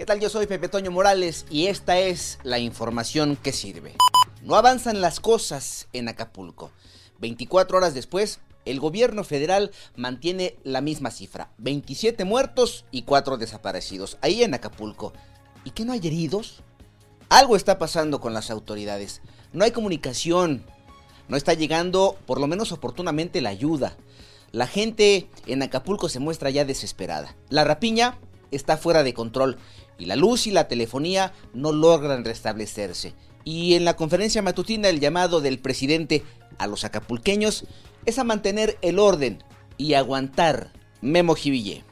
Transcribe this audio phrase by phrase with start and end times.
[0.00, 0.18] ¿Qué tal?
[0.18, 3.96] Yo soy Pepe Toño Morales y esta es la información que sirve.
[4.42, 6.70] No avanzan las cosas en Acapulco.
[7.18, 14.16] 24 horas después, el gobierno federal mantiene la misma cifra, 27 muertos y 4 desaparecidos,
[14.22, 15.12] ahí en Acapulco.
[15.64, 16.62] ¿Y qué no hay heridos?
[17.28, 19.20] Algo está pasando con las autoridades.
[19.52, 20.64] No hay comunicación.
[21.28, 23.98] No está llegando, por lo menos oportunamente, la ayuda.
[24.50, 27.36] La gente en Acapulco se muestra ya desesperada.
[27.50, 28.18] La rapiña
[28.50, 29.58] está fuera de control
[30.00, 33.14] y la luz y la telefonía no logran restablecerse.
[33.44, 36.24] Y en la conferencia matutina el llamado del presidente
[36.58, 37.64] a los acapulqueños
[38.06, 39.44] es a mantener el orden
[39.76, 41.84] y aguantar Memo Jiville.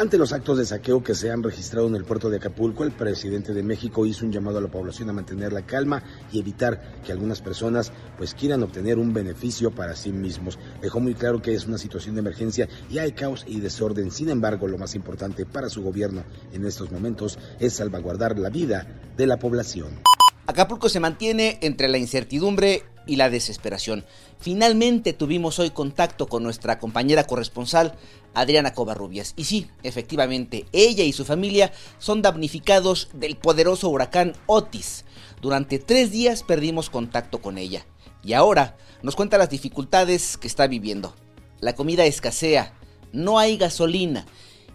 [0.00, 2.90] Ante los actos de saqueo que se han registrado en el puerto de Acapulco, el
[2.90, 7.02] presidente de México hizo un llamado a la población a mantener la calma y evitar
[7.04, 10.58] que algunas personas pues quieran obtener un beneficio para sí mismos.
[10.80, 14.10] Dejó muy claro que es una situación de emergencia y hay caos y desorden.
[14.10, 18.86] Sin embargo, lo más importante para su gobierno en estos momentos es salvaguardar la vida
[19.18, 20.00] de la población.
[20.46, 24.04] Acapulco se mantiene entre la incertidumbre y la desesperación.
[24.38, 27.96] Finalmente tuvimos hoy contacto con nuestra compañera corresponsal,
[28.34, 29.34] Adriana Covarrubias.
[29.36, 35.04] Y sí, efectivamente, ella y su familia son damnificados del poderoso huracán Otis.
[35.42, 37.84] Durante tres días perdimos contacto con ella.
[38.22, 41.12] Y ahora nos cuenta las dificultades que está viviendo.
[41.58, 42.74] La comida escasea,
[43.12, 44.24] no hay gasolina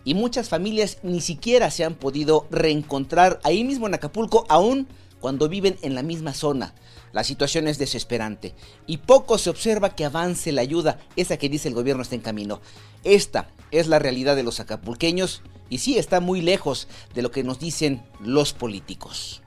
[0.04, 4.90] y muchas familias ni siquiera se han podido reencontrar ahí mismo en Acapulco, aún
[5.26, 6.76] cuando viven en la misma zona.
[7.12, 8.54] La situación es desesperante
[8.86, 12.22] y poco se observa que avance la ayuda, esa que dice el gobierno está en
[12.22, 12.62] camino.
[13.04, 17.44] Esta es la realidad de los acapulqueños y sí está muy lejos de lo que
[17.44, 19.42] nos dicen los políticos.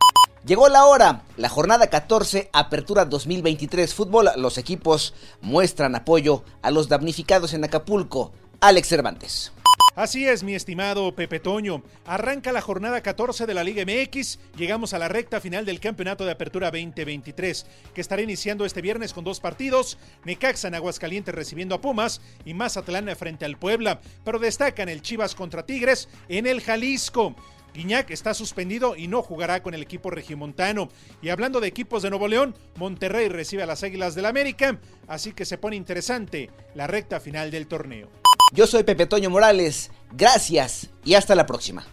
[0.45, 4.31] Llegó la hora, la jornada 14, Apertura 2023 Fútbol.
[4.37, 8.33] Los equipos muestran apoyo a los damnificados en Acapulco.
[8.61, 9.53] Alex Cervantes.
[9.98, 11.82] Así es, mi estimado Pepe Toño.
[12.06, 14.38] Arranca la jornada 14 de la Liga MX.
[14.56, 19.12] Llegamos a la recta final del Campeonato de Apertura 2023, que estará iniciando este viernes
[19.12, 19.98] con dos partidos.
[20.24, 24.00] Necaxa en Aguascalientes recibiendo a Pumas y Mazatlán frente al Puebla.
[24.25, 27.34] Pero destacan el Chivas contra Tigres en el Jalisco.
[27.75, 30.91] Guiñac está suspendido y no jugará con el equipo regimontano.
[31.22, 35.32] Y hablando de equipos de Nuevo León, Monterrey recibe a las Águilas del América, así
[35.32, 38.18] que se pone interesante la recta final del torneo.
[38.53, 41.86] Yo soy Pepe Toño Morales, gracias y hasta la próxima.